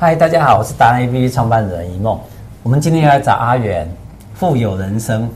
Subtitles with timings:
[0.00, 2.16] 嗨，大家好，我是达人 APP 创办人一梦。
[2.62, 3.84] 我们今天要来找阿远，
[4.32, 5.28] 富有人生。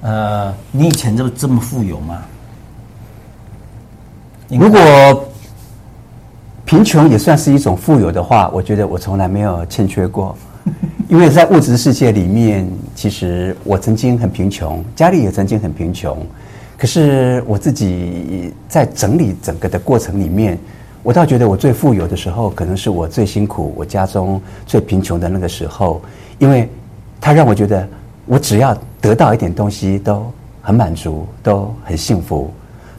[0.00, 2.20] 呃，你以前就这么富有吗？
[4.48, 5.24] 如果
[6.64, 10.36] 贫穷也算是一种富有的话，我觉得我从来没有欠缺过。
[11.08, 16.18] 因为在物质世界里面，其实我曾经很贫穷，家里也曾经很贫穷。
[16.76, 20.58] 可是我自己在整理整个的过程里面。
[21.02, 26.00] 我倒觉得我最富有的时候，可能是我最辛苦、我家中最贫穷的那个时候，
[26.38, 26.68] 因为
[27.20, 27.88] 它让我觉得，
[28.26, 32.50] 我只要得到一点东西都很满足，都很幸福。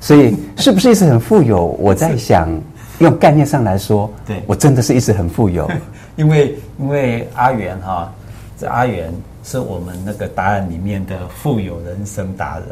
[0.02, 1.66] 所以，是不是一直很富有？
[1.78, 2.50] 我在想，
[3.00, 5.70] 用概念上来说，对，我真的是一直很富有。
[6.16, 8.12] 因为，因为阿元哈，
[8.58, 9.14] 这阿元
[9.44, 12.68] 是我们那个答案里面的富有人生达人。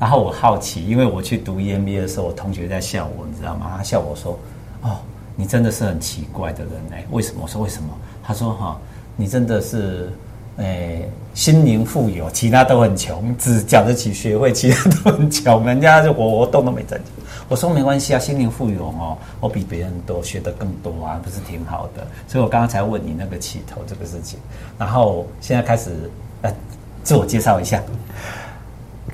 [0.00, 3.74] 然后我好奇，因为我去读 EMBA 的时候，我同学在笑我，你知道吗？
[3.76, 4.38] 他笑我说。
[4.84, 4.98] 哦，
[5.34, 7.04] 你真的是很奇怪的人哎！
[7.10, 7.40] 为什么？
[7.42, 7.88] 我说为什么？
[8.22, 8.78] 他说哈，
[9.16, 10.12] 你真的是，
[10.58, 17.06] 诶，心灵富有，其他都很穷，只缴得起学费，其他都很穷，人家就活活动都没挣钱。
[17.48, 22.06] 我说没关系啊，心灵富有哦，我比别人多，学得更多啊，不是挺好的？
[22.28, 24.38] 所以我刚刚才问你那个起头这个事情，
[24.78, 26.10] 然后现在开始
[26.42, 26.52] 呃，
[27.02, 27.82] 自我介绍一下。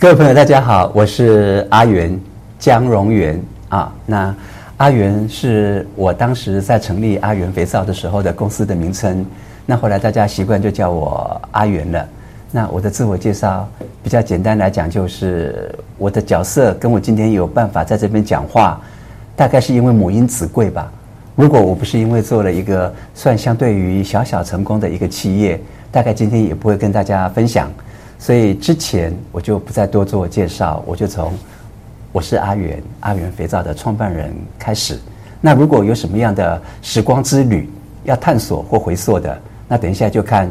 [0.01, 2.21] 各位朋友，大家好，我是阿元
[2.59, 4.35] 江荣元啊，那。
[4.81, 9.27] 阿元是我当时在成立阿元肥皂的时候的公司的名称，
[9.67, 12.09] 那后来大家习惯就叫我阿元了。
[12.51, 13.69] 那我的自我介绍
[14.03, 18.81] 比较简单来讲，就是我的角色跟我今天有办法在这边讲话，
[19.37, 20.91] 大概是因为母婴子贵吧。
[21.37, 25.61] 如果我不是因为做了一个算相对于小小成功的一个企业，
[25.93, 27.71] 大概今天也不会跟大家分享。
[28.19, 31.35] 所以之前我就不再多做介绍，我就从。
[32.13, 34.35] 我是阿元，阿元肥皂的创办人。
[34.59, 34.99] 开始，
[35.41, 37.71] 那如果有什么样的时光之旅
[38.05, 40.51] 要探索或回溯的，那等一下就看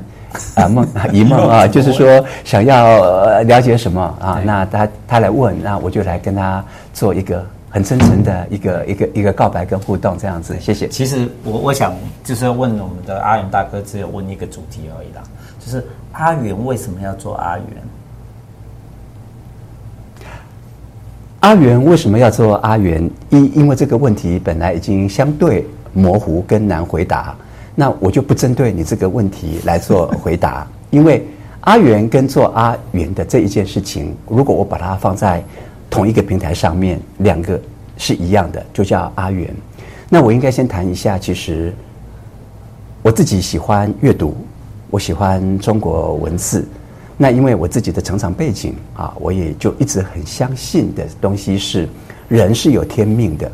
[0.55, 6.63] 啊梦 一梦啊，就是说想要了解什么啊，那他他来问，那我就来跟他
[6.93, 10.57] 做一个很真诚的一个一个一个告白跟互动，这样子。
[10.61, 10.87] 谢谢。
[10.87, 15.21] 其实我我想就是要问我们的阿元大哥，只有问一个主题而已啦，
[15.59, 17.65] 就是阿元为什么要做阿元？
[21.39, 23.09] 阿元为什么要做阿元？
[23.29, 27.33] 因因为这个问题本来已经相对模糊跟难回答，
[27.75, 30.67] 那我就不针对你这个问题来做回答。
[30.91, 31.25] 因为
[31.61, 35.41] 阿元跟做阿元的这一件事情，如果我把它放在
[35.89, 37.57] 同一个平台上面，两个
[37.95, 39.49] 是一样的，就叫阿元。
[40.09, 41.73] 那我应该先谈一下，其实
[43.01, 44.35] 我自己喜欢阅读，
[44.89, 46.67] 我喜欢中国文字。
[47.21, 51.85] 那因为我自己的成长背景啊，我也就一直很相信的东西是，
[52.29, 53.51] 人是有天命的，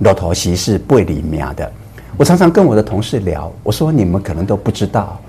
[0.00, 1.70] 骆驼席是背里面的。
[2.16, 5.20] 我常常跟我的同事聊，我说你们可能都不知道，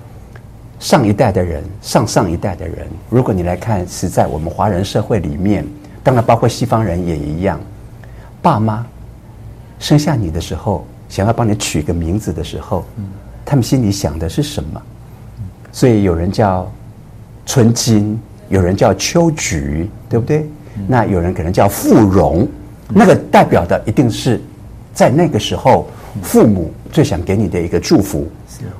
[0.80, 5.64] 上一代的人、上上一代的人，如果你来看，是在我们华人社会里面，
[6.02, 7.60] 当然包括西方人也一样，
[8.42, 8.84] 爸妈
[9.78, 12.84] 生下你的时候，想要帮你取个名字的时候，
[13.44, 14.82] 他们心里想的是什么？
[15.70, 16.68] 所以有人叫。
[17.48, 18.20] 春金，
[18.50, 20.46] 有人叫秋菊，对不对？
[20.86, 22.46] 那有人可能叫富荣，
[22.88, 24.38] 那个代表的一定是
[24.92, 25.88] 在那个时候
[26.22, 28.30] 父母最想给你的一个祝福，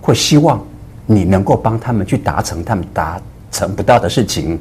[0.03, 0.63] 或希望
[1.07, 3.19] 你能够帮他们去达成他们达
[3.51, 4.59] 成不到的事情。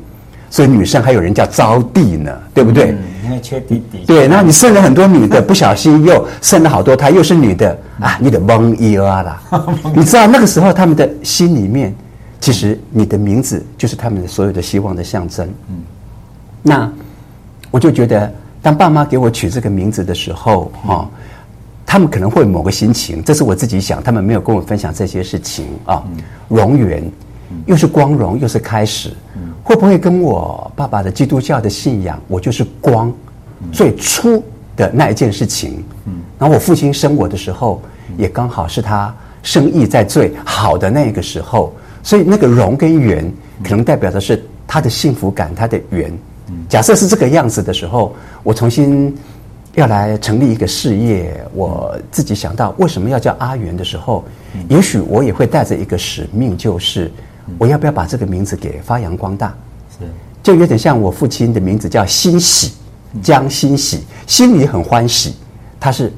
[0.50, 2.96] 所以女生还有人叫招娣呢，对不对？
[3.26, 4.06] 因为缺弟弟。
[4.08, 9.42] 对，那你生了很多女的，不小心又生了好多胎，又是女的啊，你得蒙一啊啦。
[9.94, 11.94] 你知道那个时候他们的心里面。
[12.48, 15.46] 其实你的名字就是他们所有的希望的象征。
[15.70, 15.84] 嗯，
[16.64, 16.90] 那
[17.70, 21.10] 我就觉得，当爸妈给我取这个名字的时候，哈，
[21.86, 26.02] 他们可能会某个心情，这是我自己想，他们没有跟我分享这些事情啊。
[26.48, 27.04] 荣源，
[27.66, 29.12] 又是光荣，又是开始，
[29.62, 33.14] 会不会跟我爸爸的基督教的信仰，我就是光
[33.74, 34.42] 最初
[34.78, 35.84] 的那一件事情？
[36.06, 37.82] 嗯，然后我父亲生我的时候，
[38.18, 41.74] 也刚好是他生意在最好的那个时候。
[42.08, 43.30] 所以那个荣跟元，
[43.66, 46.10] 可能代表的是他的幸福感，他的缘。
[46.70, 49.14] 假设是这个样子的时候，我重新
[49.76, 54.24] 要来成立一个事业，我自己想到为什么要叫阿元的时候，
[54.70, 57.12] 也许我也会带着一个使命，就是
[57.58, 59.54] 我要不要把这个名字给发扬光大？
[60.00, 60.06] 是，
[60.42, 62.72] 就有点像我父亲的名字叫欣喜，
[63.22, 65.36] 江欣喜，心里很欢喜。
[65.78, 66.10] 他是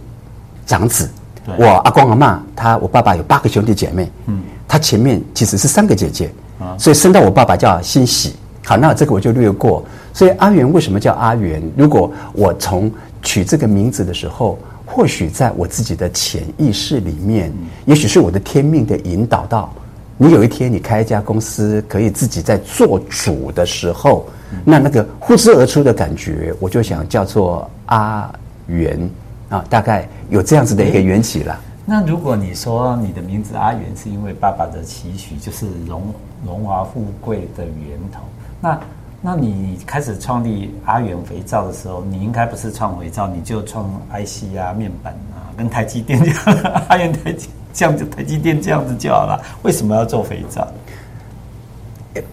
[0.68, 1.10] 长子，
[1.58, 4.08] 我阿公阿妈，他我爸爸有八个兄弟姐妹。
[4.28, 4.40] 嗯。
[4.70, 6.32] 他前面其实是三个姐姐，
[6.78, 8.36] 所以生到我爸爸叫欣喜。
[8.64, 9.84] 好，那这个我就略过。
[10.14, 11.60] 所以阿元为什么叫阿元？
[11.76, 12.92] 如果我从
[13.24, 17.52] 取这个名字的时候，或许在我自己的潜意识里面，
[17.86, 19.74] 也许是我的天命的引导到，
[20.18, 24.28] 你有一天你开一家公司，可以自己在做主的时候，
[24.64, 28.32] 那那个呼之而出的感觉，我就想叫做阿
[28.68, 29.10] 元
[29.50, 31.60] 啊，大概有这样子的一个缘起了。
[31.90, 36.04] 那如果你说你的名字阿元是因为爸爸的期许，就是荣
[36.46, 38.20] 荣华富贵的源头，
[38.62, 38.80] 那。
[39.22, 43.84] 那你开始创立阿元肥皂的时候，你应该不是创肥皂，你就创
[44.14, 49.38] IC 啊、面板啊，跟台积电这样， 阿元台积这样子，台积电这样子就好了。
[49.64, 50.66] 为什么要做肥皂？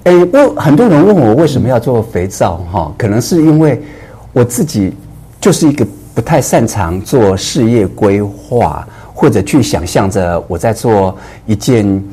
[0.04, 3.82] 诶、我很多人问我为什么要做肥皂哈，可能是因为
[4.32, 4.94] 我自己
[5.40, 11.16] 就是一个不太擅长做事业规划，或者去想象着我在做
[11.46, 12.04] 一件，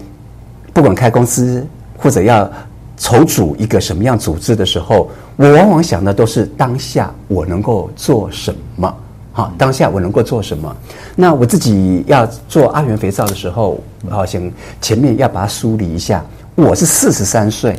[0.74, 1.64] 不管开公司
[1.98, 2.50] 或者要。
[2.96, 8.96] 筹组一个什么样组织的时候，我往往想的都是当下我能够做什么，
[9.34, 10.74] 好，当下我能够做什么。
[11.16, 16.24] 那我自己要做阿元肥皂的时候，好，先前面要把它梳理一下。
[16.56, 17.78] 我是四十三岁，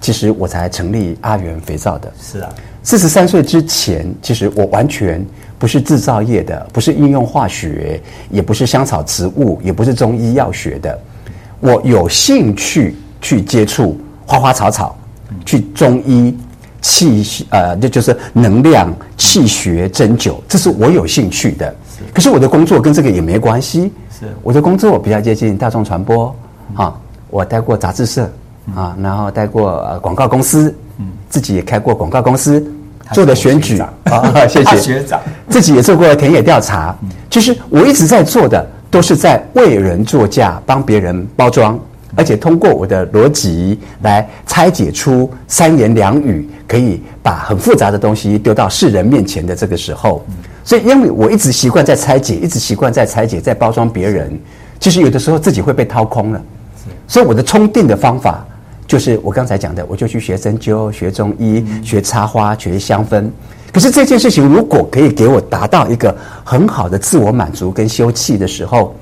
[0.00, 2.10] 其实我才成立阿元肥皂的。
[2.18, 2.50] 是啊，
[2.82, 5.24] 四十三岁之前，其实我完全
[5.58, 10.98] 不是制造业的，不是应用化学，也不是香草植物，也不是中医药学的。
[11.60, 13.98] 我有兴趣去接触。
[14.30, 14.94] 花花草草，
[15.46, 16.36] 去中医、
[16.82, 21.74] 气呃，这就是能量、气血、针灸，这是我有兴趣的。
[22.12, 23.90] 可是我的工作跟这个也没关系。
[24.20, 26.36] 是我的工作比较接近大众传播
[26.74, 26.94] 啊，
[27.30, 28.30] 我待过杂志社
[28.74, 30.74] 啊，然后待过呃广告公司，
[31.28, 32.64] 自己也开过广告公司，
[33.12, 33.78] 做的选举。
[34.04, 34.76] 啊， 谢谢。
[34.78, 36.96] 学长，自己也做过田野调查。
[37.30, 41.78] 其实我一直在做的都是在为人作嫁，帮别人包装。
[42.16, 50.24] 而且通过我的逻辑来拆解出三言两语，可以把很复杂的东西丢到世人面前的这个时候，
[50.64, 54.36] 所以因为我一直习惯在拆解，一直习惯在拆解，在包装别人，
[54.80, 56.42] 其实有的时候自己会被掏空了。
[57.06, 58.44] 所以我的充电的方法
[58.88, 63.30] 就是我刚才讲的，我就去学针灸、学中医、学插花、学香氛。
[63.72, 66.12] 可是这件事情如果可以给我达到一个
[66.42, 68.96] 很好的自我满足跟休憩的时候，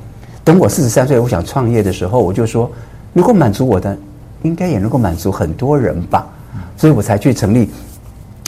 [0.44, 2.70] 等我四十三岁，我想创业的时候，我就说。
[3.12, 3.96] 能够满足我的，
[4.42, 6.26] 应该也能够满足很多人吧，
[6.76, 7.70] 所以我才去成立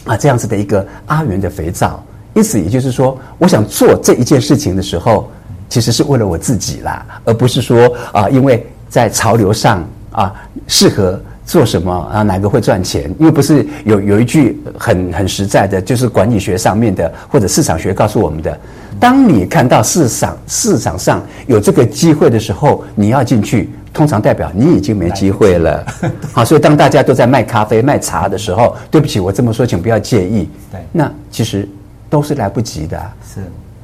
[0.05, 2.05] 啊这样子的一个阿元的肥皂。
[2.35, 5.31] 因此，也就是说，我想做这一件事情的时候，
[5.71, 10.35] 其实是为了我自己啦，而不是说啊，因为在潮流上啊
[10.69, 13.13] 适合做什么啊，哪个会赚钱？
[13.19, 18.57] 因为不是有有一句很很实在的，就是管理学上面的或者市场学告诉我们的，
[19.01, 23.69] 当你看到市场市场上有这个机会的时候，你要进去。
[23.91, 25.85] 通常代表你已经没机会了，
[26.33, 30.49] 好，所以当大家都在卖咖啡、卖茶的时候，对不起，我这么说，请不要介意。
[30.71, 31.67] 对，那其实
[32.09, 33.01] 都是来不及的。
[33.35, 33.41] 是，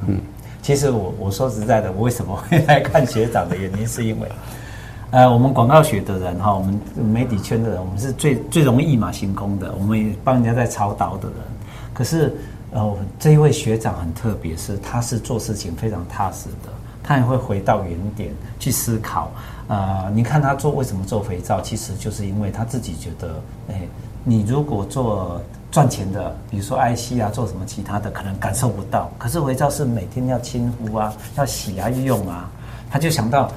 [0.07, 0.15] 嗯，
[0.61, 4.27] 其实我我说实在的，我为什么会来看学长的原因，是因为，
[5.11, 11.37] 呃，我们广告学的人哈，我们媒体圈的人，我们是最最容易一马行空的，我们也帮人家在操刀的人。
[11.93, 12.35] 可是，
[12.71, 16.69] 呃，这一位学长很特别，是他是做事情非常踏实的，
[17.01, 19.31] 他也会回到原点去思考。
[19.67, 23.81] 呃，你看他做为什么做肥皂，其实就是因为他自己觉得，哎，
[24.25, 25.39] 你如果做
[25.71, 29.09] 赚钱的，比如说 IC 啊，做什么其他的，可能感受不到。
[29.17, 32.49] 可是肥皂是每天要亲肤啊，要洗啊，用啊，
[32.91, 33.49] 他就想到，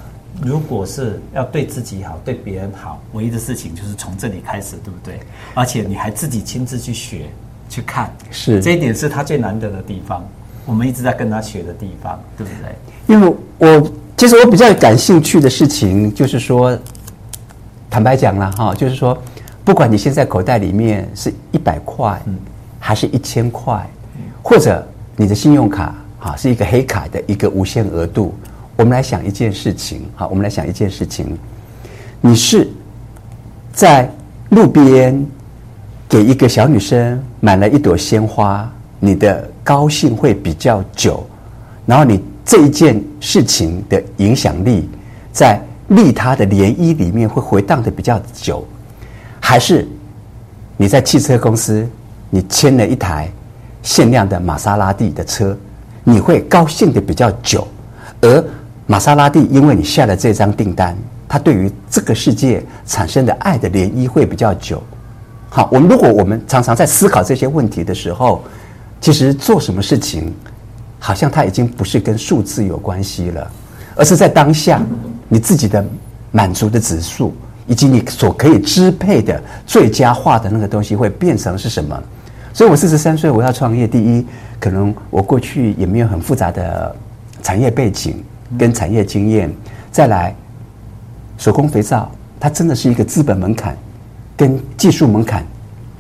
[0.42, 5.18] 如果是要对自己好，对别人好，唯一的事情就是从这里开始，对不对？
[5.54, 7.26] 而且你还自己亲自去学
[7.68, 10.26] 去看，是这一点是他最难得的地方。
[10.64, 13.14] 我们一直在跟他学的地方，对不对？
[13.14, 13.90] 因为我。
[14.18, 16.76] 其实我比较感兴趣的事情，就是说，
[17.88, 19.16] 坦白讲了哈，就是说，
[19.64, 22.20] 不管你现在口袋里面是一百块，
[22.80, 23.88] 还是一千块，
[24.42, 28.34] 或者你的信用卡哈是一个黑卡的一个无限额度，
[28.78, 31.36] 我们来想一件事情好，我们来想一件事情，
[32.20, 32.70] 你是
[33.72, 34.08] 在
[34.50, 35.26] 路边
[36.08, 41.28] 给一个小女生买了一朵鲜花，你的高兴会比较久，
[41.84, 42.22] 然后你。
[42.50, 44.88] 这一件事情的影响力，
[45.30, 48.66] 在利他的涟漪里面会回荡的比较久，
[49.38, 49.86] 还是
[50.78, 51.86] 你在汽车公司，
[52.30, 53.30] 你签了一台
[53.82, 55.54] 限量的玛莎拉蒂的车，
[56.02, 57.68] 你会高兴的比较久，
[58.22, 58.42] 而
[58.90, 60.96] 玛莎拉蒂因为你下了这张订单，
[61.28, 64.82] 它对于这个世界产生的爱的涟漪会比较久。
[65.50, 68.42] 好，我们如果我们常常在思考这些问题的时候，
[68.98, 70.32] 其实做什么事情，
[70.98, 73.50] 好像它已经不是跟数字有关系了，
[73.94, 74.80] 而是在当下
[75.28, 75.84] 你自己的
[76.30, 77.34] 满足的指数，
[77.66, 82.02] 以及你所可以支配的最佳化的那个东西会变成是什么？
[82.54, 84.26] 所以我四十三岁我要创业，第一，
[84.58, 86.96] 可能我过去也没有很复杂的
[87.42, 88.24] 产业背景
[88.56, 89.52] 跟产业经验，
[89.90, 90.34] 再来
[91.36, 93.76] 手工肥皂，它真的是一个资本门槛
[94.36, 95.44] 跟技术门槛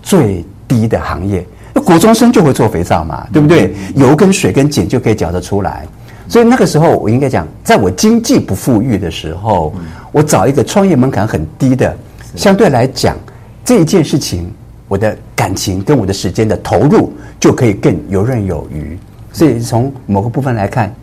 [0.02, 1.44] 最低的行业。
[1.74, 3.74] 那国中生就会做肥皂嘛，对不对？
[3.94, 5.86] 油跟水跟碱就可以搅得出来。
[6.28, 9.74] 所以那个时候，我应该讲，在我经济不富裕的时候，
[10.12, 11.96] 我找一个创业门槛很低的，
[12.34, 13.16] 相对来讲，
[13.64, 14.52] 这一件事情，
[14.88, 18.98] 我的感情跟我的时间的投入就可以更游刃有余。
[19.32, 20.94] 所以从某个部分来看，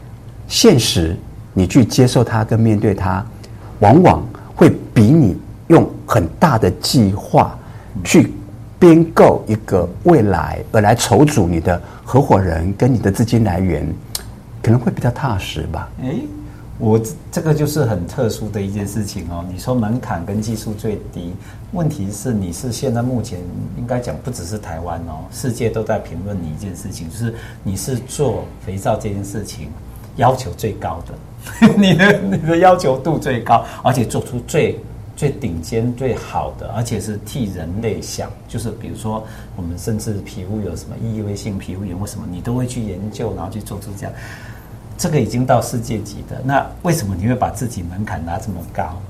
[0.47, 1.17] 现实
[1.55, 3.25] 你去接受它跟面对它，
[3.79, 4.23] 往往
[4.55, 5.35] 会比你
[5.69, 7.57] 用很大的计划
[8.03, 8.31] 去。
[8.77, 13.87] 编构一个未来，而来筹组你的合伙人跟你的资金来源，
[14.61, 15.89] 可能会比较踏实吧。
[16.03, 16.13] 哎，
[16.77, 19.43] 我这个就是很特殊的一件事情哦。
[19.51, 21.33] 你说门槛跟技术最低，
[21.71, 23.39] 问题是你是现在目前
[23.77, 27.33] 应该讲不只是台湾哦，世界都在评论你一件事情，就是
[27.63, 29.69] 你是做肥皂这件事情
[30.15, 34.79] 要求最高的， 你的你的要求度最高，而且做出最。
[35.17, 44.11] 最顶尖、最好的，而且是替人类想，就是比如说，我们甚至皮肤有什么异位性皮肤炎或什么，你都会去研究，然后去做出这样。
[44.97, 49.01] 这个已经到世界级的，那为什么你会把自己门槛拿这么高？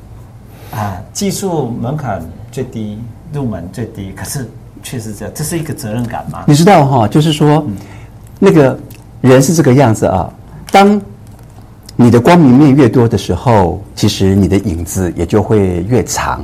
[0.77, 2.99] 啊，技术门槛最低，
[3.33, 4.47] 入门最低，可是
[4.83, 6.43] 确实这样，这是一个责任感吗？
[6.47, 7.65] 你知道哈，就是说，
[8.37, 8.77] 那个
[9.21, 10.31] 人是这个样子啊，
[10.75, 11.01] 当。
[11.97, 16.43] 你的光明面越多的时候，其实你的影子也就会越长。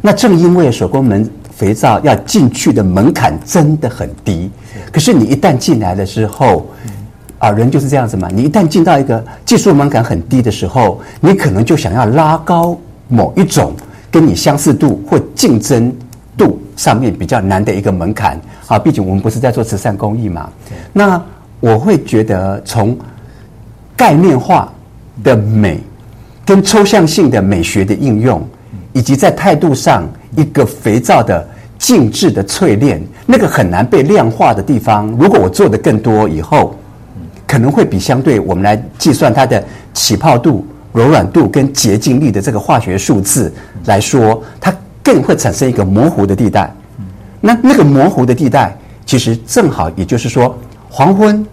[0.00, 4.50] 那正因为手工门肥皂要进去的门槛真的很低，
[4.90, 6.66] 可是你一旦进来了之后，
[7.38, 8.28] 啊，人就是这样子嘛。
[8.34, 13.72] 你一旦进到一个技术门槛很低的时候，你可能就想要拉高某一种
[14.10, 15.94] 跟你相似度或竞争
[16.36, 18.36] 度上面比较难的一个门槛。
[18.66, 20.50] 啊，毕竟我们不是在做慈善公益嘛。
[20.92, 21.22] 那
[21.60, 22.98] 我会觉得从
[23.98, 24.72] 概念化。
[25.24, 25.80] 的美，
[26.46, 28.40] 跟抽象性的美学的应用，
[28.92, 31.44] 以及在态度上一个肥皂的
[31.76, 36.76] 静置的淬炼，那个很难被量化的地方，如果我做的更多以后，
[37.48, 39.60] 可能会比相对我们来计算它的
[39.92, 43.52] 起泡度、柔软度跟洁净力的这个化学数字
[43.86, 46.72] 来说，它更会产生一个模糊的地带。
[47.40, 48.72] 那那个模糊的地带，
[49.04, 50.56] 其实正好也就是说，
[50.88, 51.44] 黄昏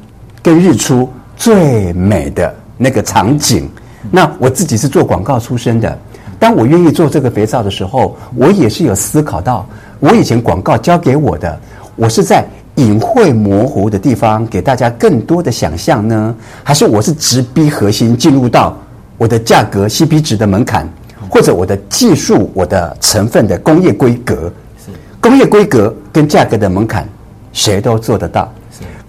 [0.44, 2.54] 跟日出最美的。
[2.78, 3.70] 那个场景，
[4.12, 5.98] 那我自己是做广告出身的。
[6.38, 9.66] 当我愿意做这个肥皂的时候，我也是有思考到，
[10.02, 11.58] 我以前广告教给我的，
[11.96, 12.44] 我是在
[12.76, 18.78] 隐晦模糊的地方给大家更多的想象呢，还是我是直逼核心进入到
[19.18, 20.86] 我的价格 CP 值的门槛，
[21.30, 24.52] 或者我的技术、我的成分的工业规格？
[24.86, 27.08] 是工业规格跟价格的门槛，
[27.54, 28.52] 谁都做得到。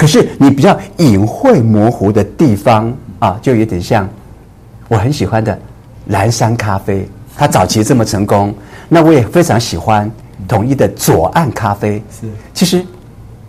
[0.05, 2.93] 是，可是你比较隐晦模糊的地方。
[3.19, 4.07] 啊，就有点像
[4.89, 5.59] 我很喜欢的
[6.09, 8.55] 蓝山咖啡，它早期这么成功，
[8.91, 10.09] 那我也非常喜欢
[10.47, 12.03] 统一的左岸咖啡。
[12.21, 12.85] 是，其实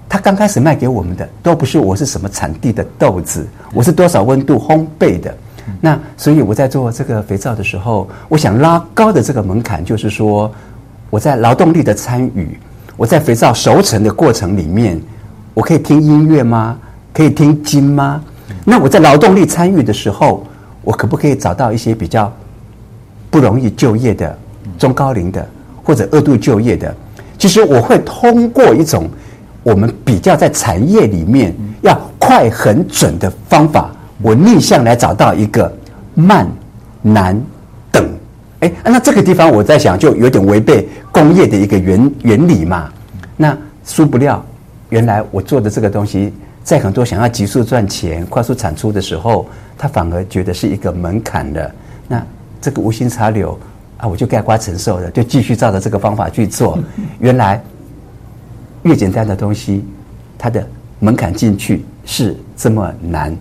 [0.08, 5.36] 它刚开始卖给我们的都不是我是什么产地的豆子，我是多少温度烘焙的。
[5.82, 10.50] 那所以我在做这个肥皂的时候，我想拉高的这个门槛，就是说
[11.10, 12.58] 我在劳动力的参与，
[12.96, 14.98] 我在肥皂熟成的过程里面，
[15.58, 16.78] 我可以听音乐吗？
[17.12, 18.22] 可以听经吗？
[18.64, 20.46] 那我在劳动力参与的时候，
[20.84, 22.32] 我可不可以找到一些比较
[23.32, 24.38] 不容易就业的
[24.78, 25.44] 中高龄的
[25.84, 26.96] 或者二度就业的？
[27.40, 29.10] 其实我会通过一种
[29.64, 33.90] 我们比较在产业里面要快很准的方法，
[34.22, 35.76] 我逆向来找到一个
[36.14, 36.48] 慢、
[37.02, 37.36] 难、
[37.92, 38.08] 等。
[38.60, 42.88] 哎，那这个地方我在想，就有点违背工业的一个原原理嘛。
[43.36, 44.46] 那输不料，
[44.90, 46.34] 原来我做的这个东西。
[46.64, 51.72] 在很多想要急速赚钱、快速产出的时候，他反而觉得是一个门槛的。
[52.10, 52.22] 那
[52.60, 53.58] 这个无心插柳
[53.96, 56.78] 啊，我就概括承受了，就继续照着这个方法去做。
[57.20, 57.64] 原来
[58.84, 59.86] 越简单的东西，
[60.38, 60.68] 它的
[61.00, 63.34] 门槛进去是这么难。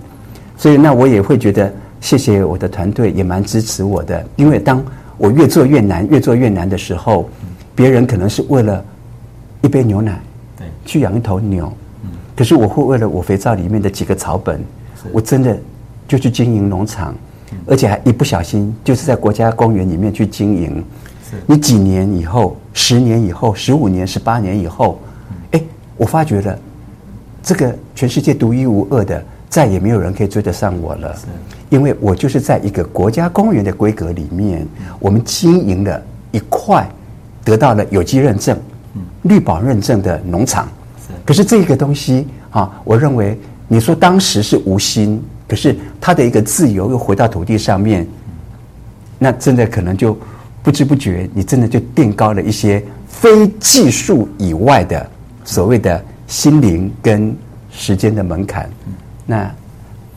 [0.56, 4.24] 所以那我也会觉得，谢谢我的团队也蛮支持我的。
[4.36, 4.80] 因为当
[5.18, 7.28] 我越做越难、越做越难的时候，
[7.74, 8.84] 别人可能是为了
[9.62, 10.20] 一杯牛奶，
[10.56, 11.72] 对，去养一头牛。
[12.36, 14.60] 可是我会为了我肥皂里面的几个草本，
[15.12, 15.56] 我真的
[16.06, 17.14] 就去经营农场，
[17.66, 20.84] 而且还一不小心就是在国家公园里面去经营。
[21.46, 25.00] 你几年以后，十年以后，十五年、十八年以后，
[25.52, 25.62] 哎，
[25.96, 26.58] 我发觉了，
[27.42, 31.16] 这个全世界独一无二的，再也没有人可以追得上我了。
[31.68, 34.64] 因为我就是在一个国家公园的规格里面，
[35.00, 36.88] 我们经营了一块，
[37.44, 38.56] 得到了有机认证、
[39.22, 40.68] 绿保认证的农场。
[41.24, 43.38] 可是这个东西啊，我认为
[43.68, 48.06] 你说当时是无心，可是他的一个自由又回到土地上面，
[49.18, 50.16] 那真的可能就
[50.62, 55.08] 不知不觉，你真的就垫高了一些非技术以外的
[55.44, 57.36] 所谓的心灵跟
[57.70, 58.68] 时间的门槛。
[59.24, 59.50] 那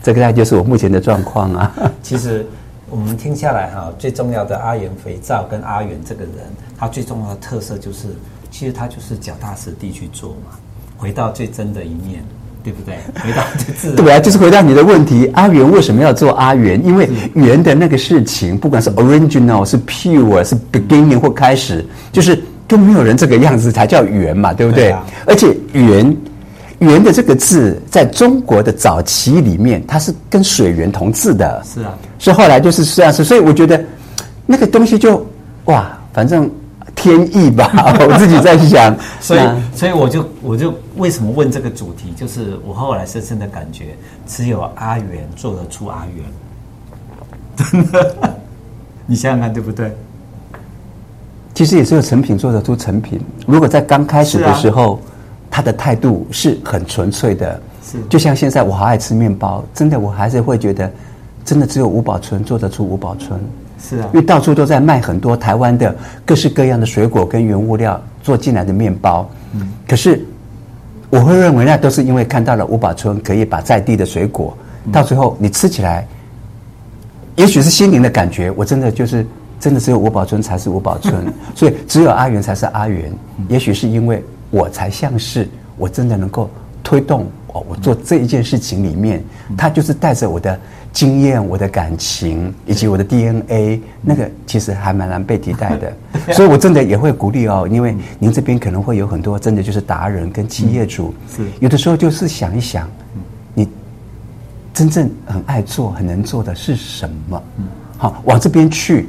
[0.02, 1.72] 这个大概就是我目前的状况啊。
[2.02, 2.46] 其实
[2.88, 6.34] 我们听下来哈，最重要的阿元肥皂跟阿元这个人，
[6.76, 8.08] 他最重要的特色就是，
[8.50, 10.56] 其实他就是脚踏实地去做嘛，
[10.96, 12.24] 回到最真的一面，
[12.62, 12.96] 对不对？
[13.22, 13.96] 回到最自然。
[13.96, 16.84] 对啊，就是回到你的问题，阿元为什么要做阿元？
[16.84, 24.84] 因为元的那个事情，不管是 original 是 pure 是 beginning 或开始，就是都没有人这个样子才叫元嘛，对不对？
[24.84, 26.16] 对啊，而且元。
[26.80, 31.62] 元的这个字，在中国的早期里面，它是跟水源同字的。
[31.62, 33.84] 是啊，是后来就是这样子，所以我觉得
[34.46, 35.22] 那个东西就
[35.66, 36.50] 哇，反正
[37.00, 37.72] 天意吧。
[38.06, 39.40] 我自己在想，所以
[39.74, 46.24] 所以我就我就为什么问这个主题，就是我后来深深的感觉，只有阿元做得出阿元。
[47.56, 48.36] 真的，
[49.06, 49.96] 你想想看，对不对？
[51.54, 53.18] 其实也只有成品做得出成品。
[53.46, 55.00] 如果在刚开始的时候。
[55.52, 60.88] 他的态度是很纯粹的，是就像现在我好爱吃面包，真的我还是会觉得，
[61.44, 63.40] 真的只有吴宝春做得出吴宝春，
[63.80, 65.94] 是啊，因为到处都在卖很多台湾的
[66.24, 70.24] 各式各样的水果跟原物料做进来的面包，嗯，可是
[71.08, 74.56] 我会认为那都是因为看到了吴宝春可以把在地的水果，
[74.92, 76.06] 到最后你吃起来，
[77.36, 79.26] 也许是心灵的感觉，我真的就是
[79.58, 81.24] 真的只有吴宝春才是吴宝春，
[81.56, 83.12] 所以只有阿元才是阿元，
[83.48, 84.22] 也许是因为。
[84.52, 86.50] 我才像是我真的能够
[86.82, 89.22] 推动哦，我做这一件事情里面，
[89.56, 90.58] 他就是带着我的
[90.92, 95.92] 经验、我的感情以及我的 DNA，那个其实还蛮难被替代的。
[96.34, 102.88] 所以我真的也会鼓励哦，因为您这边可能会有很多真的就是达人跟企业主，是有的时候就是想一想，
[103.54, 103.68] 你
[104.72, 107.42] 真正很爱做、很能做的是什么？
[107.98, 109.08] 好，往这边去，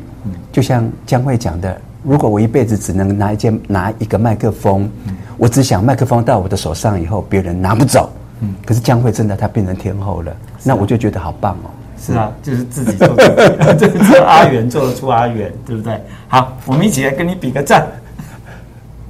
[0.51, 1.79] 就像江慧讲的。
[2.03, 8.09] 如果我一辈子只能拿一件拿一个麦克风，嗯、我只想麦克风到我的手上以后，别人拿不走。
[8.41, 11.69] 嗯，可是江蕙真的她变成天后了，啊、那我就觉得好棒哦。
[11.97, 16.01] 是啊，就是自己做的， 这个阿元做得出阿元，对不对？
[16.27, 17.85] 好，我们一起来跟你比个赞。